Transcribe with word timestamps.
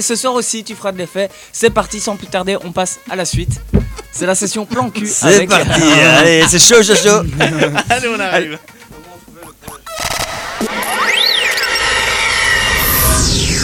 Ce 0.00 0.16
soir 0.16 0.34
aussi, 0.34 0.64
tu 0.64 0.74
feras 0.74 0.92
de 0.92 0.98
l'effet. 0.98 1.28
C'est 1.52 1.70
parti, 1.70 2.00
sans 2.00 2.16
plus 2.16 2.26
tarder, 2.26 2.56
on 2.64 2.72
passe 2.72 3.00
à 3.10 3.16
la 3.16 3.24
suite. 3.24 3.60
C'est 4.12 4.26
la 4.26 4.34
session 4.34 4.66
plan 4.66 4.90
cul. 4.90 5.06
C'est 5.06 5.26
avec- 5.36 5.48
parti, 5.50 5.82
allez, 5.82 6.44
c'est 6.48 6.58
chaud, 6.58 6.82
chaud, 6.82 6.94
chaud. 6.96 7.22
Allez, 7.90 8.08
on 8.08 8.18
arrive. 8.20 8.58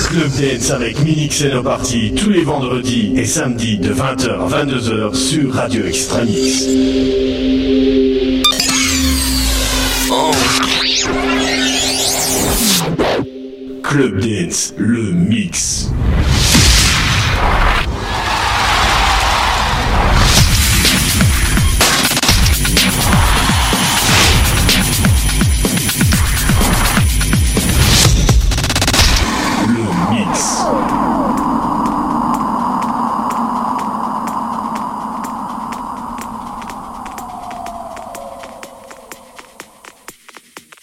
Club 0.09 0.31
Dance 0.41 0.71
avec 0.71 1.01
Minix 1.01 1.41
et 1.43 1.51
nos 1.51 1.63
parties 1.63 2.15
tous 2.15 2.31
les 2.31 2.43
vendredis 2.43 3.13
et 3.17 3.25
samedis 3.27 3.79
de 3.79 3.93
20h 3.93 4.31
à 4.31 4.65
22h 4.65 5.15
sur 5.15 5.53
Radio 5.53 5.85
Extramix. 5.85 6.65
Club 13.89 14.21
Dance, 14.21 14.75
le 14.79 15.13
mix. 15.13 15.91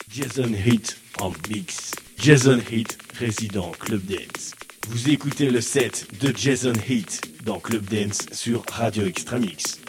Jason 0.09 0.53
Heat. 0.53 0.82
Jason 2.23 2.61
Heat, 2.71 2.97
résident 3.19 3.71
Club 3.71 4.01
Dance. 4.05 4.53
Vous 4.87 5.09
écoutez 5.09 5.49
le 5.49 5.59
set 5.59 6.07
de 6.21 6.33
Jason 6.33 6.71
Heat 6.71 7.43
dans 7.43 7.59
Club 7.59 7.83
Dance 7.83 8.27
sur 8.31 8.63
Radio 8.71 9.05
Extramix. 9.05 9.81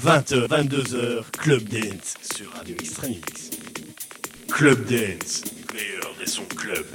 20h, 0.00 0.46
22h, 0.46 1.24
Club 1.40 1.64
Dance 1.64 2.14
sur 2.32 2.52
Radio 2.52 2.76
Extramix. 2.78 3.50
Club 4.48 4.84
Dance, 4.84 5.42
meilleur 5.74 6.14
des 6.20 6.26
sons 6.26 6.44
club. 6.56 6.86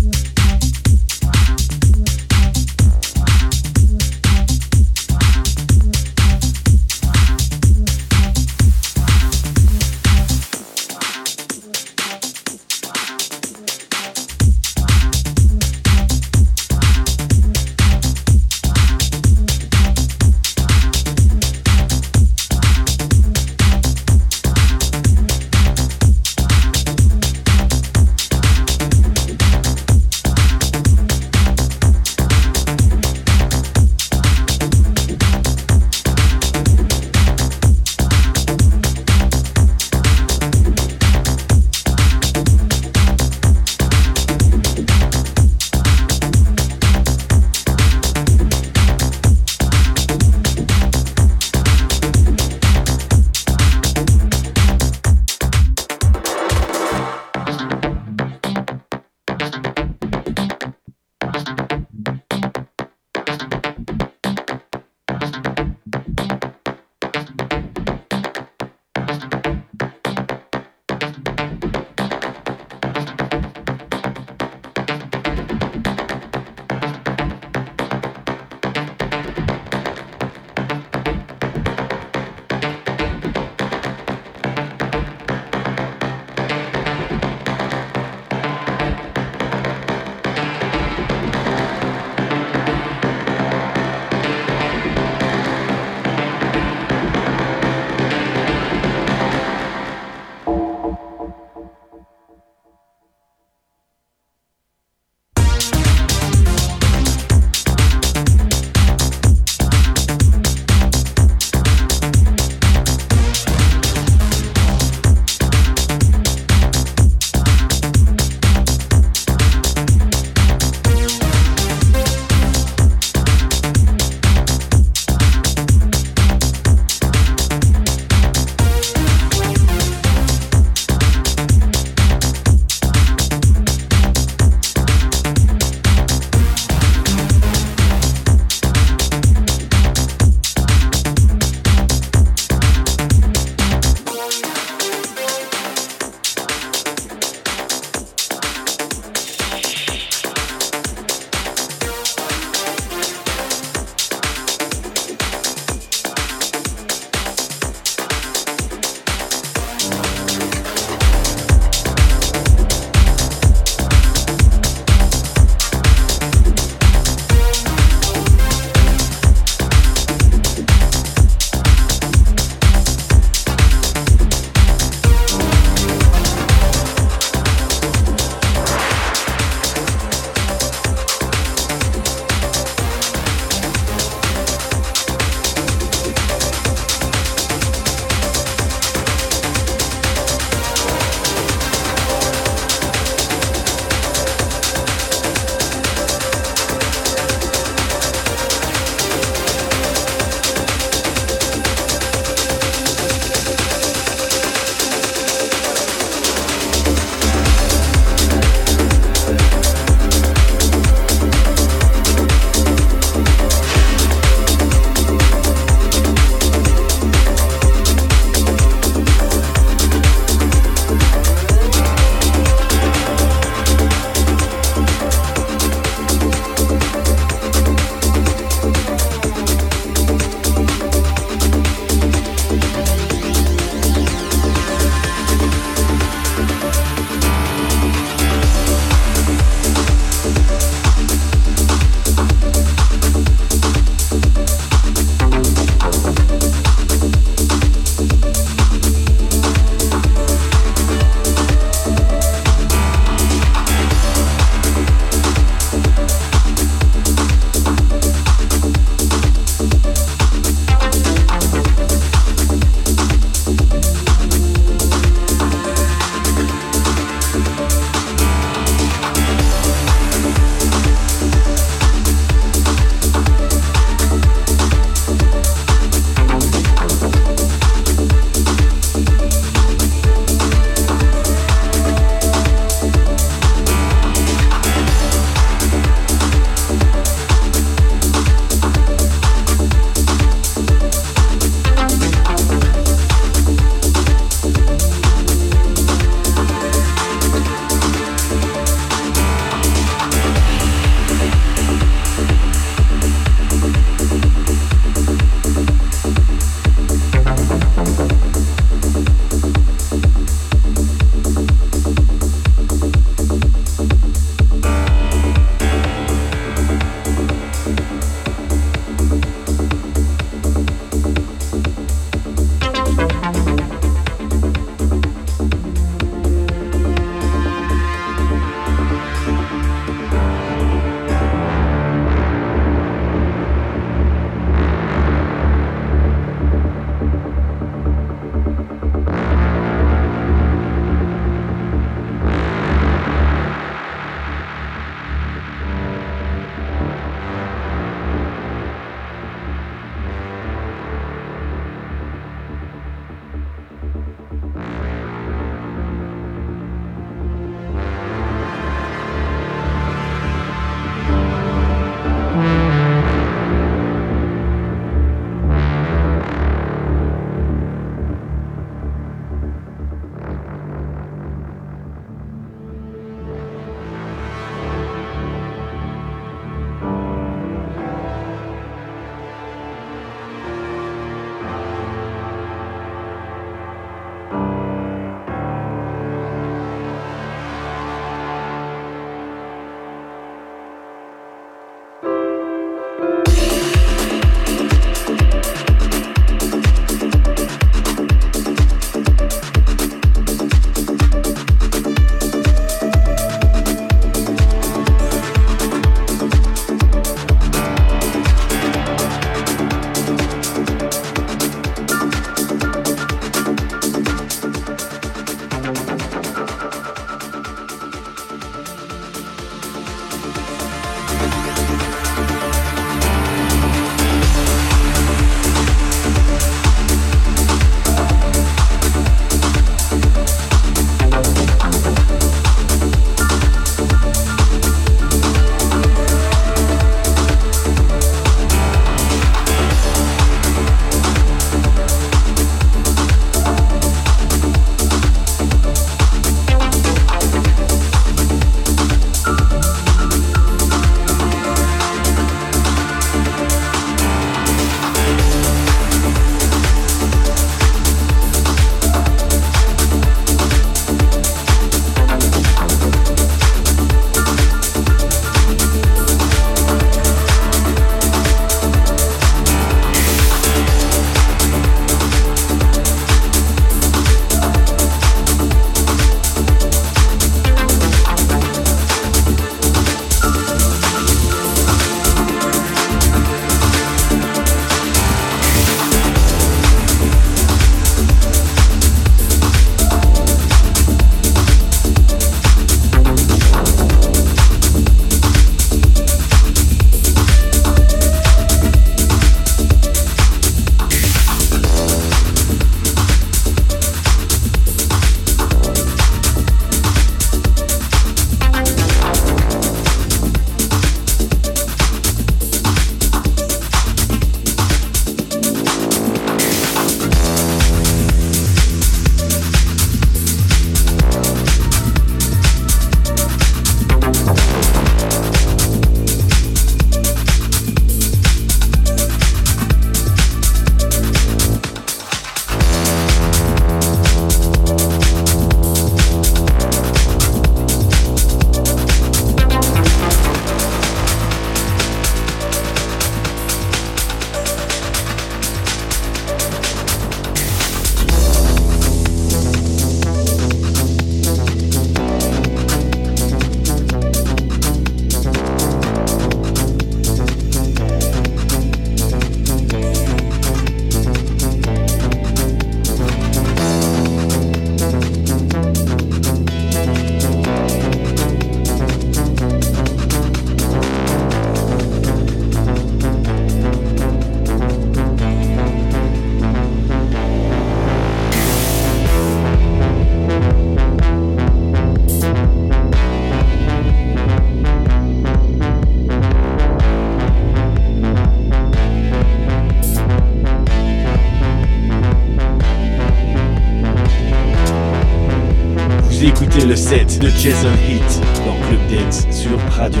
De 597.22 597.28
Jason 597.28 597.70
Heat 597.88 598.20
dans 598.44 598.56
Club 598.66 598.80
Dance 598.90 599.26
sur 599.30 599.56
Radio 599.70 600.00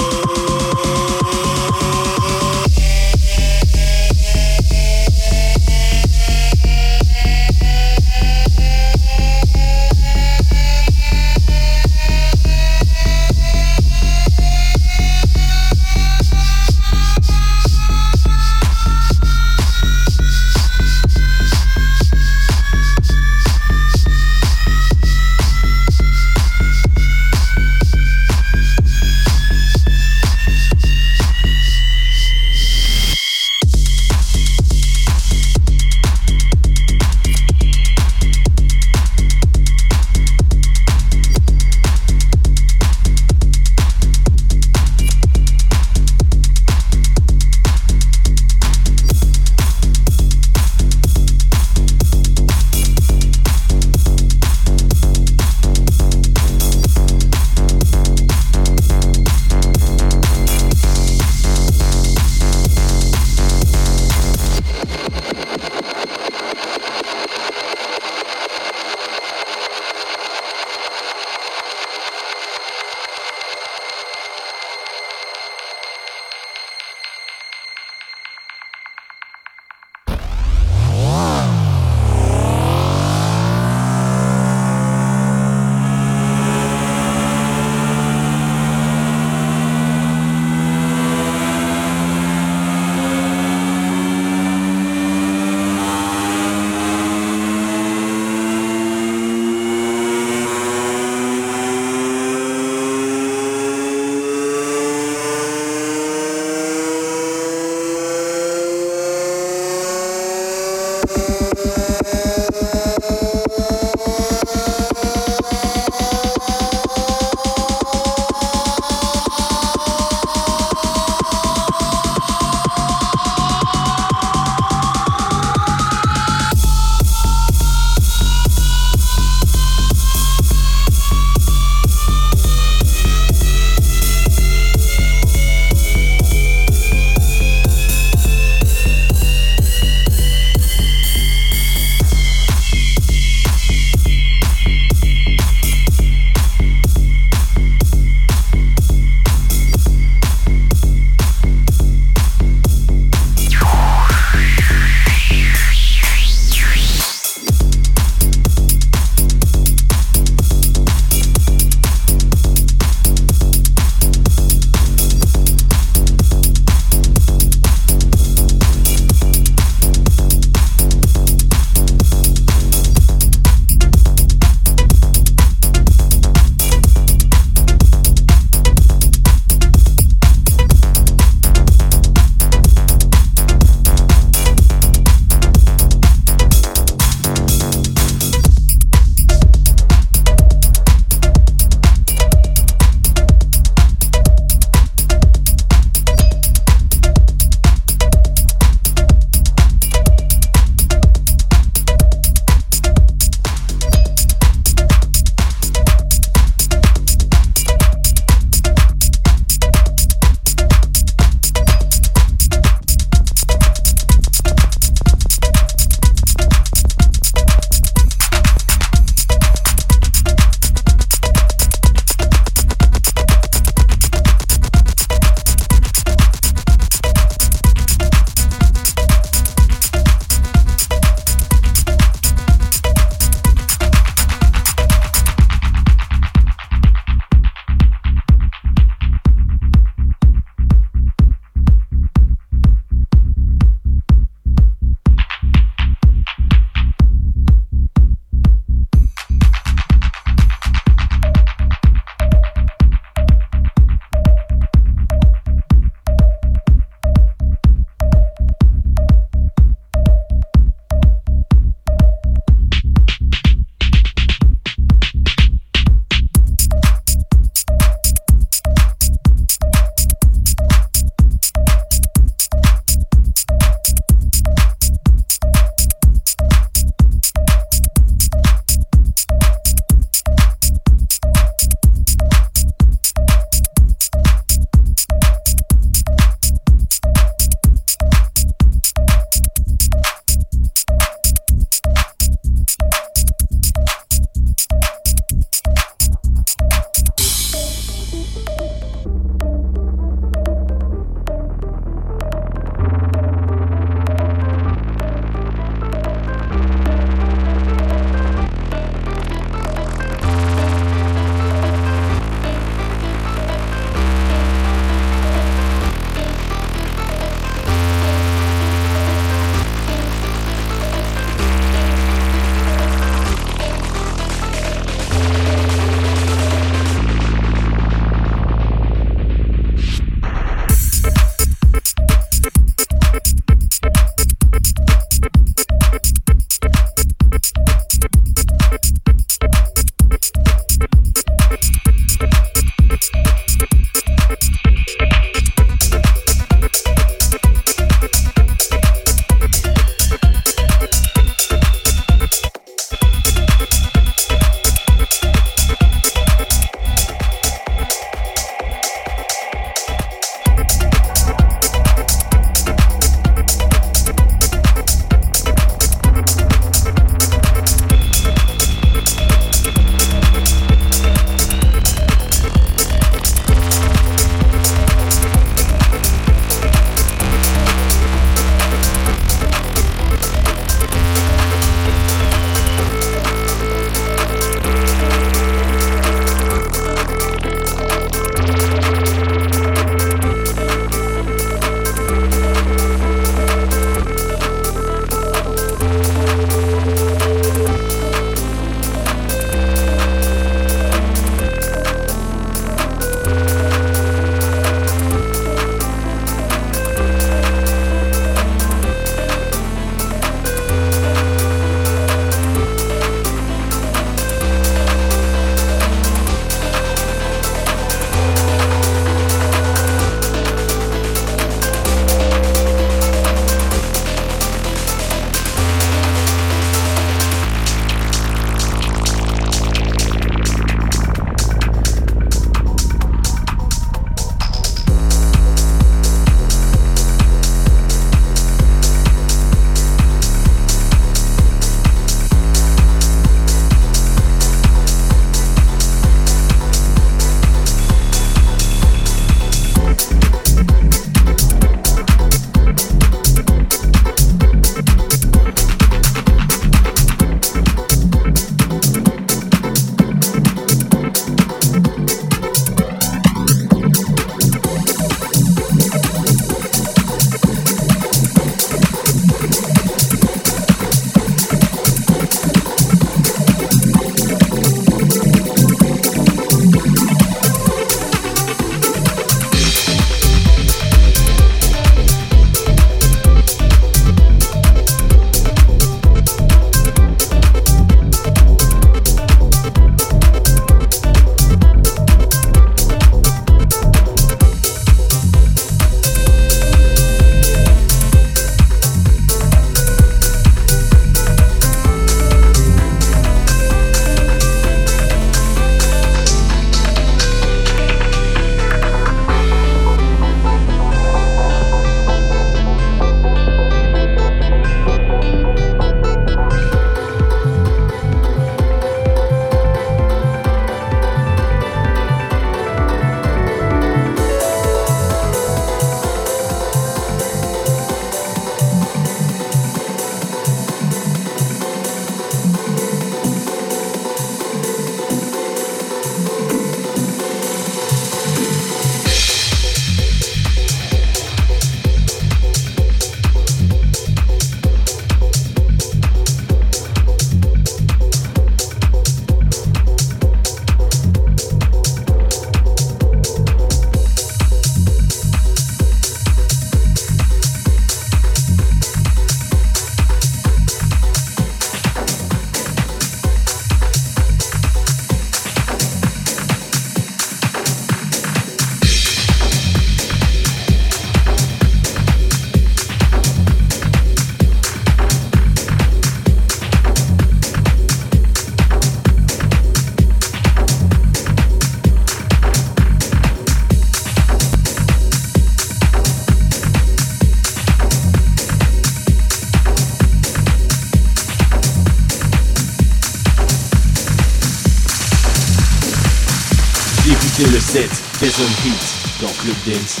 updates. 599.61 600.00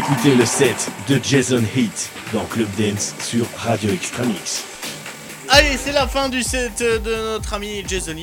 Écoutez 0.00 0.34
le 0.34 0.46
set 0.46 0.90
de 1.10 1.20
Jason 1.22 1.62
Heat 1.76 2.08
dans 2.32 2.46
Club 2.46 2.68
Dance 2.78 3.14
sur 3.20 3.44
Radio 3.58 3.90
Extramix. 3.90 4.64
Allez, 5.50 5.76
c'est 5.76 5.92
la 5.92 6.08
fin 6.08 6.30
du 6.30 6.42
set 6.42 6.80
de 6.80 7.14
notre 7.34 7.52
ami 7.52 7.84
Jason 7.86 8.12
Heat. 8.12 8.18